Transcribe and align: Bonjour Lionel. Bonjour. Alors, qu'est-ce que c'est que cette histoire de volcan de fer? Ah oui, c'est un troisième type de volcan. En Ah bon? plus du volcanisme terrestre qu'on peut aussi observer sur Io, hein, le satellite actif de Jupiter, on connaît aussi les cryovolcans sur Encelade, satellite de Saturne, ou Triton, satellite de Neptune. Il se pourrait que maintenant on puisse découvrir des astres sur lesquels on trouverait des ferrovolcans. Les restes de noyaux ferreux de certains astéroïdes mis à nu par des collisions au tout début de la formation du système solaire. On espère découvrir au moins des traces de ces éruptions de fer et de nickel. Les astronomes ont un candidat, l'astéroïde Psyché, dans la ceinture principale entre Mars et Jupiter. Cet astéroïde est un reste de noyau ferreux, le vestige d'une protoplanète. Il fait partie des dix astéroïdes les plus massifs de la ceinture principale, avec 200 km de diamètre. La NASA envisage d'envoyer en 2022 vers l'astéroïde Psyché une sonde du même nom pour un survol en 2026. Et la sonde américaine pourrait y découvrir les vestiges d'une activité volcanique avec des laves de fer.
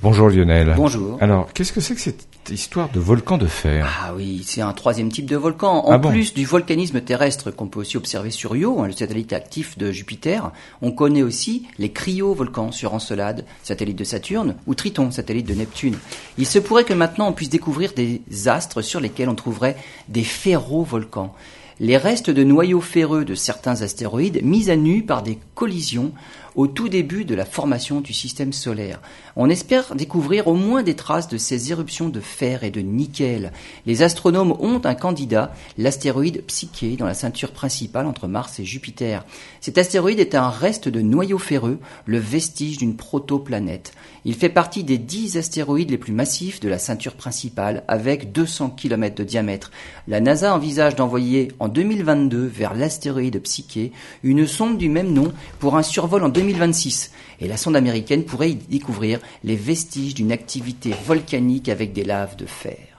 Bonjour 0.00 0.28
Lionel. 0.28 0.74
Bonjour. 0.76 1.18
Alors, 1.20 1.52
qu'est-ce 1.52 1.72
que 1.72 1.80
c'est 1.80 1.94
que 1.96 2.00
cette 2.00 2.28
histoire 2.50 2.88
de 2.90 3.00
volcan 3.00 3.36
de 3.36 3.46
fer? 3.46 3.84
Ah 4.04 4.12
oui, 4.14 4.42
c'est 4.46 4.60
un 4.60 4.72
troisième 4.72 5.10
type 5.10 5.26
de 5.26 5.36
volcan. 5.36 5.84
En 5.86 5.92
Ah 5.92 5.98
bon? 5.98 6.10
plus 6.10 6.34
du 6.34 6.44
volcanisme 6.46 7.00
terrestre 7.00 7.50
qu'on 7.50 7.66
peut 7.66 7.80
aussi 7.80 7.96
observer 7.96 8.30
sur 8.30 8.54
Io, 8.54 8.80
hein, 8.80 8.86
le 8.86 8.92
satellite 8.92 9.32
actif 9.32 9.76
de 9.76 9.90
Jupiter, 9.90 10.52
on 10.82 10.92
connaît 10.92 11.24
aussi 11.24 11.66
les 11.78 11.90
cryovolcans 11.90 12.70
sur 12.70 12.94
Encelade, 12.94 13.44
satellite 13.64 13.98
de 13.98 14.04
Saturne, 14.04 14.54
ou 14.68 14.76
Triton, 14.76 15.10
satellite 15.10 15.48
de 15.48 15.54
Neptune. 15.54 15.96
Il 16.38 16.46
se 16.46 16.60
pourrait 16.60 16.84
que 16.84 16.94
maintenant 16.94 17.28
on 17.28 17.32
puisse 17.32 17.50
découvrir 17.50 17.92
des 17.94 18.22
astres 18.46 18.82
sur 18.82 19.00
lesquels 19.00 19.28
on 19.28 19.34
trouverait 19.34 19.76
des 20.08 20.24
ferrovolcans. 20.24 21.34
Les 21.80 21.96
restes 21.96 22.30
de 22.30 22.42
noyaux 22.42 22.80
ferreux 22.80 23.24
de 23.24 23.36
certains 23.36 23.82
astéroïdes 23.82 24.40
mis 24.42 24.68
à 24.68 24.74
nu 24.74 25.04
par 25.04 25.22
des 25.22 25.38
collisions 25.58 26.12
au 26.54 26.68
tout 26.68 26.88
début 26.88 27.24
de 27.24 27.34
la 27.34 27.44
formation 27.44 28.00
du 28.00 28.12
système 28.12 28.52
solaire. 28.52 29.00
On 29.36 29.50
espère 29.50 29.94
découvrir 29.94 30.46
au 30.46 30.54
moins 30.54 30.82
des 30.82 30.94
traces 30.94 31.28
de 31.28 31.36
ces 31.36 31.70
éruptions 31.70 32.08
de 32.08 32.20
fer 32.20 32.64
et 32.64 32.70
de 32.70 32.80
nickel. 32.80 33.52
Les 33.84 34.02
astronomes 34.02 34.56
ont 34.60 34.80
un 34.84 34.94
candidat, 34.94 35.52
l'astéroïde 35.76 36.44
Psyché, 36.46 36.96
dans 36.96 37.06
la 37.06 37.14
ceinture 37.14 37.52
principale 37.52 38.06
entre 38.06 38.28
Mars 38.28 38.58
et 38.60 38.64
Jupiter. 38.64 39.24
Cet 39.60 39.78
astéroïde 39.78 40.20
est 40.20 40.34
un 40.34 40.48
reste 40.48 40.88
de 40.88 41.00
noyau 41.00 41.38
ferreux, 41.38 41.78
le 42.06 42.18
vestige 42.18 42.78
d'une 42.78 42.96
protoplanète. 42.96 43.92
Il 44.24 44.34
fait 44.34 44.48
partie 44.48 44.84
des 44.84 44.98
dix 44.98 45.36
astéroïdes 45.36 45.90
les 45.90 45.98
plus 45.98 46.12
massifs 46.12 46.60
de 46.60 46.68
la 46.68 46.78
ceinture 46.78 47.14
principale, 47.14 47.84
avec 47.88 48.32
200 48.32 48.70
km 48.70 49.14
de 49.14 49.24
diamètre. 49.24 49.70
La 50.06 50.20
NASA 50.20 50.54
envisage 50.54 50.96
d'envoyer 50.96 51.48
en 51.60 51.68
2022 51.68 52.46
vers 52.46 52.74
l'astéroïde 52.74 53.40
Psyché 53.42 53.92
une 54.22 54.46
sonde 54.46 54.78
du 54.78 54.88
même 54.88 55.12
nom 55.12 55.32
pour 55.58 55.76
un 55.76 55.82
survol 55.82 56.24
en 56.24 56.28
2026. 56.28 57.12
Et 57.40 57.48
la 57.48 57.56
sonde 57.56 57.76
américaine 57.76 58.24
pourrait 58.24 58.50
y 58.50 58.54
découvrir 58.54 59.20
les 59.44 59.56
vestiges 59.56 60.14
d'une 60.14 60.32
activité 60.32 60.94
volcanique 61.06 61.68
avec 61.68 61.92
des 61.92 62.04
laves 62.04 62.36
de 62.36 62.46
fer. 62.46 62.97